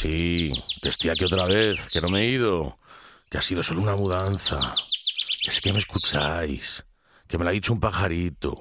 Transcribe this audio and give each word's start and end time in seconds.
Sí, 0.00 0.48
que 0.80 0.88
estoy 0.88 1.10
aquí 1.10 1.26
otra 1.26 1.44
vez, 1.44 1.78
que 1.92 2.00
no 2.00 2.08
me 2.08 2.22
he 2.22 2.30
ido, 2.30 2.78
que 3.28 3.36
ha 3.36 3.42
sido 3.42 3.62
solo 3.62 3.82
una 3.82 3.96
mudanza, 3.96 4.56
que 5.42 5.50
sé 5.50 5.60
que 5.60 5.74
me 5.74 5.78
escucháis, 5.78 6.82
que 7.28 7.36
me 7.36 7.44
lo 7.44 7.50
ha 7.50 7.52
dicho 7.52 7.74
un 7.74 7.80
pajarito, 7.80 8.58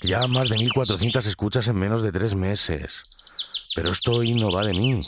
que 0.00 0.06
ya 0.06 0.28
más 0.28 0.48
de 0.48 0.56
1400 0.56 1.26
escuchas 1.26 1.66
en 1.66 1.74
menos 1.74 2.04
de 2.04 2.12
tres 2.12 2.36
meses. 2.36 3.02
Pero 3.74 3.90
esto 3.90 4.12
hoy 4.12 4.32
no 4.34 4.52
va 4.52 4.64
de 4.64 4.74
mí, 4.74 5.04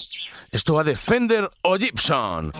esto 0.51 0.75
va 0.75 0.83
de 0.83 0.97
Fender 0.97 1.49
o 1.63 1.77
Gibson. 1.77 2.51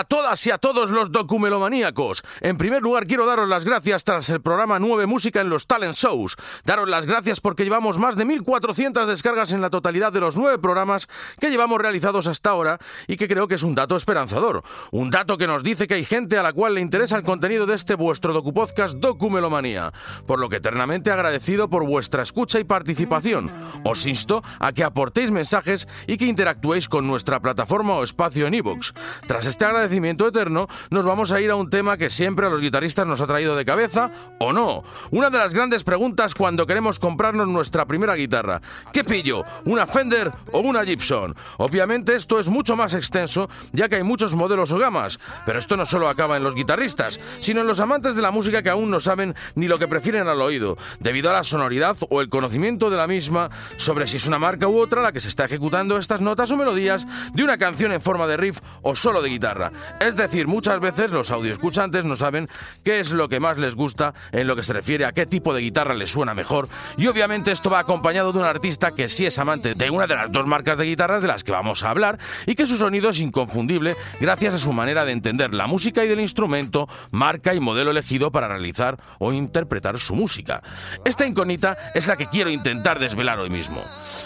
A 0.00 0.04
todas 0.04 0.46
y 0.46 0.50
a 0.50 0.56
todos 0.56 0.88
los 0.90 1.12
documelomaníacos. 1.12 2.22
En 2.40 2.56
primer 2.56 2.80
lugar, 2.80 3.06
quiero 3.06 3.26
daros 3.26 3.46
las 3.46 3.66
gracias 3.66 4.02
tras 4.02 4.30
el 4.30 4.40
programa 4.40 4.78
9 4.78 5.04
Música 5.04 5.42
en 5.42 5.50
los 5.50 5.66
Talent 5.66 5.94
Shows. 5.94 6.38
Daros 6.64 6.88
las 6.88 7.04
gracias 7.04 7.40
porque 7.40 7.64
llevamos 7.64 7.98
más 7.98 8.16
de 8.16 8.24
1.400 8.24 9.04
descargas 9.04 9.52
en 9.52 9.60
la 9.60 9.68
totalidad 9.68 10.10
de 10.10 10.20
los 10.20 10.38
nueve 10.38 10.58
programas 10.58 11.06
que 11.38 11.50
llevamos 11.50 11.82
realizados 11.82 12.26
hasta 12.28 12.48
ahora 12.48 12.78
y 13.08 13.16
que 13.16 13.28
creo 13.28 13.46
que 13.46 13.56
es 13.56 13.62
un 13.62 13.74
dato 13.74 13.94
esperanzador. 13.94 14.62
Un 14.90 15.10
dato 15.10 15.36
que 15.36 15.46
nos 15.46 15.62
dice 15.62 15.86
que 15.86 15.94
hay 15.94 16.06
gente 16.06 16.38
a 16.38 16.42
la 16.42 16.54
cual 16.54 16.76
le 16.76 16.80
interesa 16.80 17.18
el 17.18 17.22
contenido 17.22 17.66
de 17.66 17.74
este 17.74 17.94
vuestro 17.94 18.32
docupodcast 18.32 18.94
Documelomanía. 18.94 19.92
Por 20.26 20.38
lo 20.38 20.48
que 20.48 20.56
eternamente 20.56 21.10
agradecido 21.10 21.68
por 21.68 21.84
vuestra 21.84 22.22
escucha 22.22 22.58
y 22.58 22.64
participación. 22.64 23.52
Os 23.84 24.06
insto 24.06 24.42
a 24.60 24.72
que 24.72 24.82
aportéis 24.82 25.30
mensajes 25.30 25.86
y 26.06 26.16
que 26.16 26.24
interactuéis 26.24 26.88
con 26.88 27.06
nuestra 27.06 27.40
plataforma 27.40 27.96
o 27.96 28.02
espacio 28.02 28.46
en 28.46 28.54
iVoox. 28.54 28.92
Tras 29.26 29.44
este 29.44 29.66
agradecimiento 29.66 29.89
eterno, 29.90 30.68
nos 30.90 31.04
vamos 31.04 31.32
a 31.32 31.40
ir 31.40 31.50
a 31.50 31.56
un 31.56 31.68
tema 31.68 31.96
que 31.96 32.10
siempre 32.10 32.46
a 32.46 32.50
los 32.50 32.60
guitarristas 32.60 33.06
nos 33.06 33.20
ha 33.20 33.26
traído 33.26 33.56
de 33.56 33.64
cabeza, 33.64 34.10
¿o 34.38 34.52
no? 34.52 34.82
Una 35.10 35.30
de 35.30 35.38
las 35.38 35.52
grandes 35.52 35.84
preguntas 35.84 36.34
cuando 36.34 36.66
queremos 36.66 36.98
comprarnos 36.98 37.48
nuestra 37.48 37.86
primera 37.86 38.14
guitarra. 38.14 38.60
¿Qué 38.92 39.04
pillo? 39.04 39.44
¿Una 39.64 39.86
Fender 39.86 40.32
o 40.52 40.60
una 40.60 40.84
Gibson? 40.84 41.34
Obviamente 41.58 42.14
esto 42.14 42.38
es 42.38 42.48
mucho 42.48 42.76
más 42.76 42.94
extenso, 42.94 43.48
ya 43.72 43.88
que 43.88 43.96
hay 43.96 44.02
muchos 44.02 44.34
modelos 44.34 44.72
o 44.72 44.78
gamas, 44.78 45.18
pero 45.44 45.58
esto 45.58 45.76
no 45.76 45.86
solo 45.86 46.08
acaba 46.08 46.36
en 46.36 46.44
los 46.44 46.54
guitarristas, 46.54 47.20
sino 47.40 47.60
en 47.60 47.66
los 47.66 47.80
amantes 47.80 48.14
de 48.14 48.22
la 48.22 48.30
música 48.30 48.62
que 48.62 48.70
aún 48.70 48.90
no 48.90 49.00
saben 49.00 49.34
ni 49.54 49.68
lo 49.68 49.78
que 49.78 49.88
prefieren 49.88 50.28
al 50.28 50.40
oído, 50.40 50.76
debido 51.00 51.30
a 51.30 51.34
la 51.34 51.44
sonoridad 51.44 51.96
o 52.08 52.20
el 52.20 52.28
conocimiento 52.28 52.90
de 52.90 52.96
la 52.96 53.06
misma 53.06 53.50
sobre 53.76 54.06
si 54.06 54.16
es 54.16 54.26
una 54.26 54.38
marca 54.38 54.68
u 54.68 54.78
otra 54.78 55.02
la 55.02 55.12
que 55.12 55.20
se 55.20 55.28
está 55.28 55.44
ejecutando 55.44 55.98
estas 55.98 56.20
notas 56.20 56.50
o 56.50 56.56
melodías 56.56 57.06
de 57.34 57.44
una 57.44 57.58
canción 57.58 57.92
en 57.92 58.00
forma 58.00 58.26
de 58.26 58.36
riff 58.36 58.60
o 58.82 58.94
solo 58.94 59.22
de 59.22 59.28
guitarra. 59.28 59.72
Es 60.00 60.16
decir, 60.16 60.46
muchas 60.46 60.80
veces 60.80 61.10
los 61.10 61.30
audioescuchantes 61.30 62.04
no 62.04 62.16
saben 62.16 62.48
qué 62.84 63.00
es 63.00 63.12
lo 63.12 63.28
que 63.28 63.40
más 63.40 63.58
les 63.58 63.74
gusta 63.74 64.14
en 64.32 64.46
lo 64.46 64.56
que 64.56 64.62
se 64.62 64.72
refiere 64.72 65.04
a 65.04 65.12
qué 65.12 65.26
tipo 65.26 65.54
de 65.54 65.60
guitarra 65.60 65.94
les 65.94 66.10
suena 66.10 66.34
mejor. 66.34 66.68
Y 66.96 67.06
obviamente 67.06 67.52
esto 67.52 67.70
va 67.70 67.80
acompañado 67.80 68.32
de 68.32 68.38
un 68.38 68.44
artista 68.44 68.92
que 68.92 69.08
sí 69.08 69.26
es 69.26 69.38
amante 69.38 69.74
de 69.74 69.90
una 69.90 70.06
de 70.06 70.16
las 70.16 70.32
dos 70.32 70.46
marcas 70.46 70.78
de 70.78 70.86
guitarras 70.86 71.22
de 71.22 71.28
las 71.28 71.44
que 71.44 71.52
vamos 71.52 71.82
a 71.82 71.90
hablar 71.90 72.18
y 72.46 72.54
que 72.54 72.66
su 72.66 72.76
sonido 72.76 73.10
es 73.10 73.20
inconfundible 73.20 73.96
gracias 74.20 74.54
a 74.54 74.58
su 74.58 74.72
manera 74.72 75.04
de 75.04 75.12
entender 75.12 75.54
la 75.54 75.66
música 75.66 76.04
y 76.04 76.08
del 76.08 76.20
instrumento, 76.20 76.88
marca 77.10 77.54
y 77.54 77.60
modelo 77.60 77.90
elegido 77.90 78.30
para 78.32 78.48
realizar 78.48 78.98
o 79.18 79.32
interpretar 79.32 79.98
su 79.98 80.14
música. 80.14 80.62
Esta 81.04 81.26
incógnita 81.26 81.76
es 81.94 82.06
la 82.06 82.16
que 82.16 82.26
quiero 82.26 82.50
intentar 82.50 82.98
desvelar 82.98 83.38
hoy 83.38 83.50
mismo. 83.50 83.82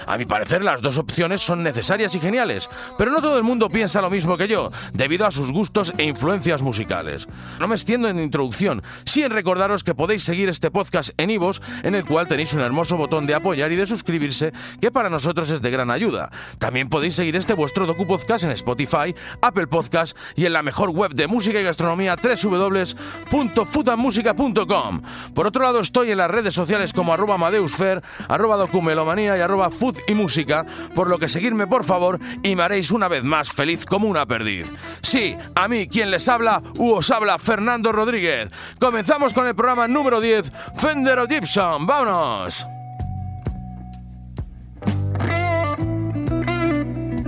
A 0.06 0.16
mi 0.16 0.24
parecer 0.24 0.62
las 0.62 0.82
dos 0.82 0.98
opciones 0.98 1.40
son 1.40 1.62
necesarias 1.62 2.14
y 2.14 2.20
geniales, 2.20 2.68
pero 2.98 3.10
no 3.10 3.20
todo 3.20 3.36
el 3.38 3.44
mundo 3.44 3.68
piensa 3.68 4.00
lo 4.00 4.10
mismo 4.10 4.36
que 4.36 4.48
yo, 4.48 4.70
debido 4.92 5.26
a 5.26 5.32
sus 5.34 5.52
gustos 5.52 5.92
e 5.98 6.04
influencias 6.04 6.62
musicales. 6.62 7.28
No 7.60 7.68
me 7.68 7.74
extiendo 7.74 8.08
en 8.08 8.18
introducción, 8.18 8.82
sí 9.04 9.22
en 9.22 9.32
recordaros 9.32 9.84
que 9.84 9.94
podéis 9.94 10.22
seguir 10.22 10.48
este 10.48 10.70
podcast 10.70 11.10
en 11.18 11.28
Ivos, 11.30 11.60
en 11.82 11.94
el 11.94 12.04
cual 12.04 12.28
tenéis 12.28 12.54
un 12.54 12.60
hermoso 12.60 12.96
botón 12.96 13.26
de 13.26 13.34
apoyar 13.34 13.72
y 13.72 13.76
de 13.76 13.86
suscribirse, 13.86 14.52
que 14.80 14.90
para 14.90 15.10
nosotros 15.10 15.50
es 15.50 15.60
de 15.60 15.70
gran 15.70 15.90
ayuda. 15.90 16.30
También 16.58 16.88
podéis 16.88 17.16
seguir 17.16 17.36
este 17.36 17.52
vuestro 17.54 17.86
Docu 17.86 18.06
Podcast 18.06 18.44
en 18.44 18.52
Spotify, 18.52 19.14
Apple 19.42 19.66
Podcast 19.66 20.16
y 20.36 20.46
en 20.46 20.52
la 20.52 20.62
mejor 20.62 20.90
web 20.90 21.12
de 21.14 21.26
música 21.26 21.60
y 21.60 21.64
gastronomía 21.64 22.16
www.foodamusica.com. 22.16 25.02
Por 25.34 25.46
otro 25.46 25.62
lado, 25.62 25.80
estoy 25.80 26.12
en 26.12 26.18
las 26.18 26.30
redes 26.30 26.52
sociales 26.54 26.92
como 26.92 27.12
arroba 27.12 27.34
Amadeusfer, 27.34 28.02
arroba 28.28 28.56
documelomanía 28.56 29.36
y 29.36 29.40
arroba 29.40 29.70
food 29.70 29.96
y 30.06 30.14
música, 30.14 30.64
por 30.94 31.08
lo 31.08 31.18
que 31.18 31.28
seguirme 31.28 31.66
por 31.66 31.84
favor 31.84 32.20
y 32.42 32.54
me 32.54 32.62
haréis 32.62 32.90
una 32.90 33.08
vez 33.08 33.24
más 33.24 33.50
feliz 33.50 33.84
como 33.84 34.08
una 34.08 34.26
perdiz. 34.26 34.70
Sí, 35.02 35.23
a 35.54 35.68
mí 35.68 35.88
quien 35.88 36.10
les 36.10 36.28
habla, 36.28 36.62
u 36.78 36.92
os 36.92 37.10
habla 37.10 37.38
Fernando 37.38 37.92
Rodríguez. 37.92 38.48
Comenzamos 38.78 39.32
con 39.32 39.46
el 39.46 39.54
programa 39.54 39.88
número 39.88 40.20
10, 40.20 40.52
Fender 40.76 41.18
o 41.18 41.26
Gibson. 41.26 41.86
¡Vámonos! 41.86 42.73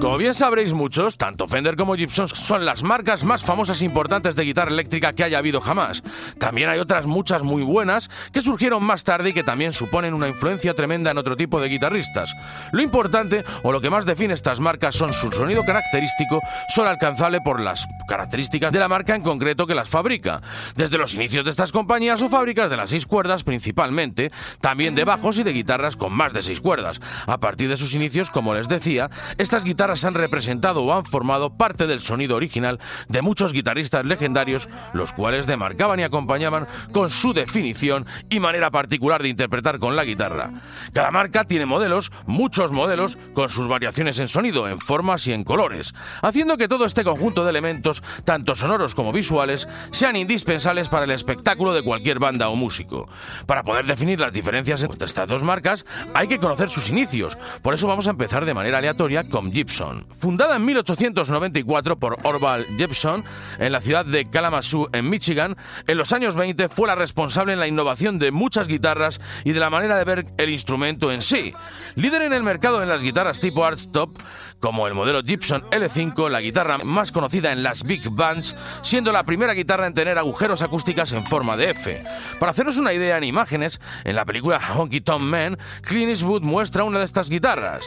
Como 0.07 0.19
bien 0.19 0.35
sabréis 0.35 0.73
muchos, 0.73 1.19
tanto 1.19 1.49
Fender 1.49 1.75
como 1.75 1.97
Gibson 1.97 2.29
son 2.29 2.65
las 2.65 2.85
marcas 2.85 3.25
más 3.25 3.43
famosas 3.43 3.83
e 3.83 3.85
importantes 3.85 4.37
de 4.37 4.45
guitarra 4.45 4.71
eléctrica 4.71 5.13
que 5.13 5.25
haya 5.25 5.39
habido 5.39 5.61
jamás. 5.61 6.05
También 6.39 6.71
hay 6.71 6.79
otras 6.79 7.07
muchas 7.07 7.43
muy 7.43 7.65
buenas 7.65 8.09
que 8.33 8.41
surgieron 8.41 8.85
más 8.85 9.03
tarde 9.03 9.31
y 9.31 9.33
que 9.33 9.43
también 9.43 9.73
suponen 9.73 10.15
una 10.15 10.29
influencia 10.29 10.75
tremenda 10.75 11.11
en 11.11 11.19
otro 11.19 11.37
tipo 11.37 11.61
de 11.61 11.69
guitarristas. 11.69 12.33
Lo 12.71 12.83
importante 12.83 13.45
o 13.65 13.73
lo 13.73 13.81
que 13.81 13.91
más 13.91 14.07
define 14.07 14.33
estas 14.35 14.61
marcas 14.61 14.95
son 14.95 15.13
su 15.13 15.33
sonido 15.33 15.65
característico, 15.65 16.41
solo 16.69 16.91
alcanzable 16.91 17.41
por 17.41 17.59
las 17.59 17.85
características 18.07 18.73
de 18.73 18.79
la 18.79 18.87
marca 18.87 19.17
en 19.17 19.23
concreto 19.23 19.67
que 19.67 19.75
las 19.75 19.89
fabrica. 19.89 20.41
Desde 20.77 20.99
los 20.99 21.15
inicios 21.15 21.45
de 21.45 21.51
estas 21.51 21.73
compañías 21.73 22.23
o 22.23 22.29
fábricas 22.29 22.71
de 22.71 22.77
las 22.77 22.91
seis 22.91 23.07
cuerdas 23.07 23.43
principalmente, 23.43 24.31
también 24.61 24.95
de 24.95 25.03
bajos 25.03 25.37
y 25.39 25.43
de 25.43 25.53
guitarras 25.53 25.97
con 25.97 26.13
más 26.13 26.33
de 26.33 26.45
seis 26.45 26.61
cuerdas. 26.61 27.01
A 27.27 27.39
partir 27.39 27.69
de 27.69 27.77
sus 27.77 27.93
inicios, 27.93 28.31
como 28.31 28.55
les 28.55 28.69
decía, 28.69 29.11
estas 29.37 29.65
guitarras 29.65 29.96
han 30.05 30.15
representado 30.15 30.83
o 30.83 30.93
han 30.93 31.05
formado 31.05 31.51
parte 31.57 31.87
del 31.87 32.01
sonido 32.01 32.37
original 32.37 32.79
de 33.09 33.23
muchos 33.23 33.53
guitarristas 33.53 34.07
legendarios, 34.07 34.69
los 34.93 35.13
cuales 35.13 35.47
demarcaban 35.47 36.01
y 36.01 36.03
acompañaban 36.03 36.67
con 36.93 37.11
su 37.11 37.33
definición 37.33 38.07
y 38.31 38.41
manera 38.41 38.71
particular 38.71 39.23
de 39.23 39.29
interpretar 39.29 39.79
con 39.79 39.97
la 39.97 40.05
guitarra. 40.05 40.51
Cada 40.93 41.11
marca 41.11 41.45
tiene 41.45 41.67
modelos, 41.67 42.13
muchos 42.27 42.73
modelos, 42.73 43.19
con 43.35 43.51
sus 43.51 43.69
variaciones 43.69 44.19
en 44.19 44.29
sonido, 44.29 44.69
en 44.69 44.81
formas 44.81 45.27
y 45.27 45.33
en 45.33 45.45
colores, 45.45 45.95
haciendo 46.23 46.57
que 46.57 46.69
todo 46.69 46.85
este 46.85 47.05
conjunto 47.05 47.45
de 47.45 47.51
elementos, 47.51 48.03
tanto 48.25 48.55
sonoros 48.55 48.95
como 48.95 49.13
visuales, 49.13 49.69
sean 49.91 50.17
indispensables 50.17 50.89
para 50.89 51.05
el 51.05 51.11
espectáculo 51.11 51.73
de 51.73 51.83
cualquier 51.83 52.19
banda 52.19 52.49
o 52.49 52.57
músico. 52.57 53.09
Para 53.47 53.63
poder 53.63 53.87
definir 53.87 54.21
las 54.21 54.33
diferencias 54.33 54.83
entre 54.83 55.07
estas 55.07 55.29
dos 55.29 55.43
marcas, 55.43 55.85
hay 56.15 56.29
que 56.29 56.39
conocer 56.39 56.71
sus 56.71 56.89
inicios, 56.89 57.37
por 57.63 57.75
eso 57.75 57.87
vamos 57.87 58.07
a 58.07 58.11
empezar 58.11 58.45
de 58.45 58.55
manera 58.55 58.79
aleatoria 58.79 59.29
con 59.29 59.53
Gibson 59.53 59.76
Fundada 60.19 60.57
en 60.57 60.65
1894 60.65 61.99
por 61.99 62.19
Orval 62.23 62.67
Jepson 62.79 63.25
en 63.59 63.73
la 63.73 63.81
ciudad 63.83 64.07
de 64.07 64.31
Kalamazoo, 64.31 64.89
en 64.93 65.11
Michigan, 65.11 65.57
en 65.87 65.99
los 65.99 66.13
años 66.13 66.35
20 66.35 66.69
fue 66.71 66.89
la 66.89 66.95
responsable 66.95 67.53
en 67.53 67.61
la 67.61 67.67
innovación 67.67 68.19
de 68.19 68.31
muchas 68.31 68.69
guitarras 68.69 69.21
y 69.45 69.53
de 69.53 69.61
la 69.61 69.69
manera 69.69 69.99
de 69.99 70.05
ver 70.05 70.27
el 70.39 70.49
instrumento 70.49 71.13
en 71.13 71.21
sí. 71.21 71.53
Líder 71.95 72.23
en 72.23 72.33
el 72.33 72.43
mercado 72.43 72.83
en 72.83 72.89
las 72.89 73.03
guitarras 73.03 73.41
tipo 73.41 73.65
Artstop, 73.65 74.19
como 74.61 74.87
el 74.87 74.95
modelo 74.95 75.23
Gibson 75.23 75.63
L5, 75.71 76.31
la 76.31 76.41
guitarra 76.41 76.79
más 76.79 77.13
conocida 77.13 77.53
en 77.53 77.63
las 77.63 77.83
big 77.83 78.09
bands, 78.11 78.57
siendo 78.83 79.13
la 79.13 79.25
primera 79.25 79.53
guitarra 79.53 79.87
en 79.87 79.95
tener 79.95 80.17
agujeros 80.19 80.63
acústicas 80.63 81.13
en 81.13 81.27
forma 81.27 81.57
de 81.57 81.71
F. 81.71 82.03
Para 82.41 82.53
haceros 82.53 82.79
una 82.79 82.95
idea 82.95 83.19
en 83.19 83.25
imágenes, 83.25 83.81
en 84.05 84.17
la 84.17 84.25
película 84.25 84.59
Honky 84.59 85.03
Tonk 85.03 85.23
Man, 85.23 85.59
Clint 85.83 86.09
Eastwood 86.09 86.43
muestra 86.43 86.85
una 86.85 86.99
de 86.99 87.05
estas 87.05 87.29
guitarras. 87.29 87.85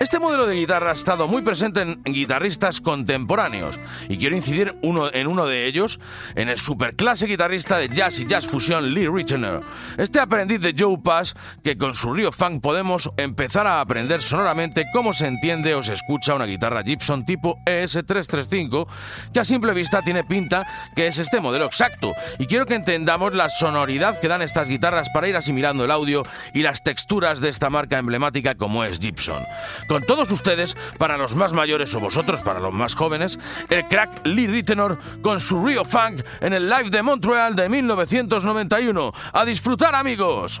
Este 0.00 0.18
modelo 0.18 0.46
de 0.46 0.54
guitarra 0.54 0.90
ha 0.90 0.94
estado 0.94 1.28
muy 1.32 1.40
presente 1.40 1.80
en 1.80 2.02
guitarristas 2.04 2.82
contemporáneos 2.82 3.80
y 4.10 4.18
quiero 4.18 4.36
incidir 4.36 4.76
uno, 4.82 5.10
en 5.10 5.26
uno 5.26 5.46
de 5.46 5.64
ellos, 5.66 5.98
en 6.34 6.50
el 6.50 6.58
superclase 6.58 7.26
guitarrista 7.26 7.78
de 7.78 7.88
jazz 7.88 8.20
y 8.20 8.26
jazz 8.26 8.46
fusión 8.46 8.92
Lee 8.92 9.08
Ritenour. 9.08 9.64
Este 9.96 10.20
aprendiz 10.20 10.60
de 10.60 10.74
Joe 10.78 10.98
Pass 11.02 11.34
que 11.64 11.78
con 11.78 11.94
su 11.94 12.12
río 12.12 12.32
funk 12.32 12.60
podemos 12.60 13.10
empezar 13.16 13.66
a 13.66 13.80
aprender 13.80 14.20
sonoramente 14.20 14.84
cómo 14.92 15.14
se 15.14 15.26
entiende 15.26 15.74
o 15.74 15.82
se 15.82 15.94
escucha 15.94 16.34
una 16.34 16.44
guitarra 16.44 16.82
Gibson 16.82 17.24
tipo 17.24 17.56
ES335 17.64 18.86
que 19.32 19.40
a 19.40 19.46
simple 19.46 19.72
vista 19.72 20.02
tiene 20.02 20.24
pinta 20.24 20.66
que 20.94 21.06
es 21.06 21.16
este 21.16 21.40
modelo 21.40 21.64
exacto 21.64 22.12
y 22.38 22.46
quiero 22.46 22.66
que 22.66 22.74
entendamos 22.74 23.32
la 23.34 23.48
sonoridad 23.48 24.20
que 24.20 24.28
dan 24.28 24.42
estas 24.42 24.68
guitarras 24.68 25.08
para 25.08 25.28
ir 25.28 25.36
asimilando 25.38 25.86
el 25.86 25.92
audio 25.92 26.24
y 26.52 26.62
las 26.62 26.82
texturas 26.82 27.40
de 27.40 27.48
esta 27.48 27.70
marca 27.70 27.96
emblemática 27.96 28.54
como 28.54 28.84
es 28.84 28.98
Gibson. 28.98 29.42
Con 29.88 30.02
todos 30.02 30.30
ustedes, 30.30 30.76
para 30.98 31.16
los 31.21 31.21
más 31.34 31.52
mayores 31.52 31.94
o 31.94 32.00
vosotros 32.00 32.40
para 32.42 32.60
los 32.60 32.74
más 32.74 32.94
jóvenes, 32.94 33.38
el 33.68 33.86
crack 33.86 34.26
Lee 34.26 34.46
Ritenour 34.46 34.98
con 35.22 35.40
su 35.40 35.64
Rio 35.64 35.84
Funk 35.84 36.22
en 36.40 36.52
el 36.52 36.68
Live 36.68 36.90
de 36.90 37.02
Montreal 37.02 37.54
de 37.54 37.68
1991. 37.68 39.12
¡A 39.32 39.44
disfrutar 39.44 39.94
amigos! 39.94 40.60